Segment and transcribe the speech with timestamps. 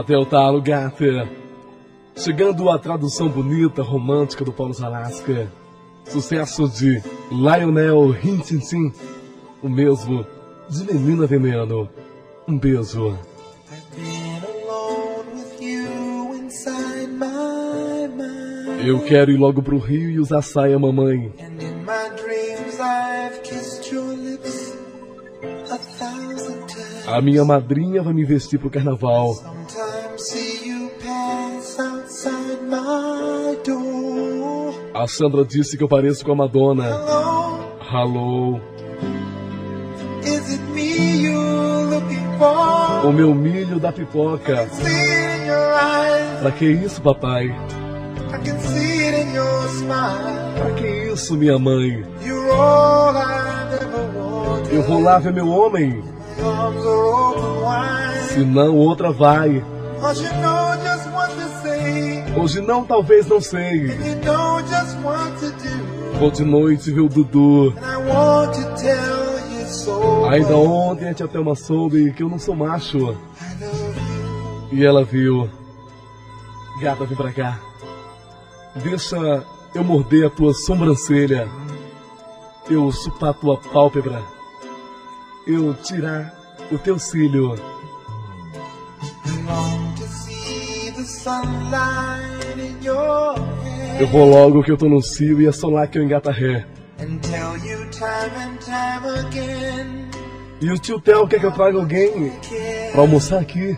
[0.00, 1.28] Até o talo, gata.
[2.16, 5.52] Chegando a tradução bonita, romântica do Paulo Zalasca.
[6.06, 8.94] Sucesso de Lionel Hintinsin.
[9.62, 10.24] O mesmo
[10.70, 11.86] de Menina Veneno.
[12.48, 13.14] Um beijo.
[18.82, 21.30] Eu quero ir logo pro Rio e usar saia, mamãe.
[27.06, 29.59] A minha madrinha vai me vestir pro carnaval.
[35.00, 36.84] A Sandra disse que eu pareço com a Madonna.
[37.90, 38.60] Hello.
[43.02, 44.68] O meu milho da pipoca.
[46.42, 47.48] Pra que isso, papai?
[50.54, 52.04] Pra que isso, minha mãe?
[54.70, 56.04] Eu vou lá ver meu homem.
[58.28, 59.64] Se não, outra vai.
[62.36, 63.88] Hoje não, talvez não sei.
[66.18, 67.74] Vou de noite ver o Dudu.
[70.30, 73.16] Ainda ontem a tia Thelma soube que eu não sou macho.
[74.72, 75.50] E ela viu.
[76.80, 77.60] Gata, vem pra cá.
[78.76, 79.44] Deixa
[79.74, 81.48] eu morder a tua sobrancelha.
[82.70, 84.22] Eu chupar a tua pálpebra.
[85.46, 86.32] Eu tirar
[86.70, 87.54] o teu cílio.
[93.98, 96.30] Eu vou logo que eu tô no cio e é só lá que eu engata
[96.30, 96.66] ré.
[100.60, 102.32] E o tio Theo quer que eu traga alguém
[102.92, 103.76] pra almoçar aqui.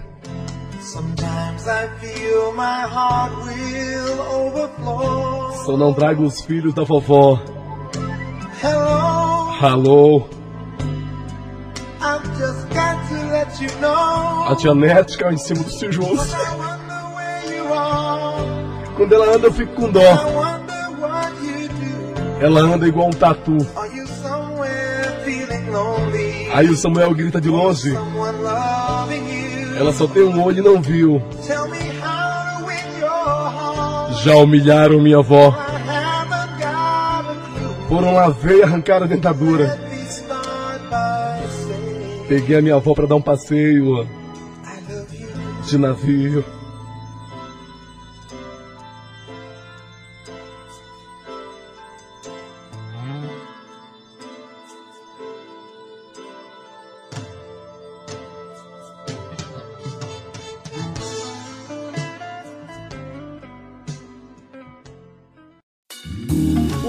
[5.64, 7.40] Só não trago os filhos da vovó.
[9.62, 10.28] Hello.
[14.48, 16.32] A tia Nete caiu em cima dos tijolos.
[18.96, 20.00] Quando ela anda, eu fico com dó.
[22.40, 23.56] Ela anda igual um tatu.
[26.52, 27.96] Aí o Samuel grita de longe.
[29.78, 31.22] Ela só tem um olho e não viu.
[34.22, 35.56] Já humilharam minha avó.
[37.88, 39.78] Foram lá ver e arrancaram a dentadura.
[42.28, 44.06] Peguei a minha avó para dar um passeio
[45.66, 46.44] de navio.